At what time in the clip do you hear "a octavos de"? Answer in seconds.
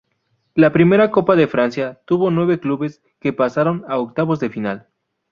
3.87-4.49